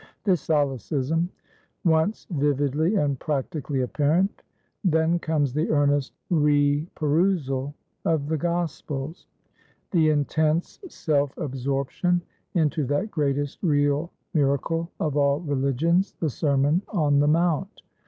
This 0.23 0.41
solecism 0.41 1.29
once 1.85 2.25
vividly 2.31 2.95
and 2.95 3.19
practically 3.19 3.81
apparent; 3.81 4.41
then 4.83 5.19
comes 5.19 5.53
the 5.53 5.69
earnest 5.69 6.13
reperusal 6.31 7.75
of 8.03 8.27
the 8.27 8.35
Gospels: 8.37 9.27
the 9.91 10.09
intense 10.09 10.79
self 10.89 11.37
absorption 11.37 12.19
into 12.55 12.83
that 12.87 13.11
greatest 13.11 13.61
real 13.61 14.09
miracle 14.33 14.89
of 14.99 15.17
all 15.17 15.39
religions, 15.41 16.13
the 16.19 16.31
Sermon 16.31 16.81
on 16.89 17.19
the 17.19 17.27
Mount. 17.27 17.83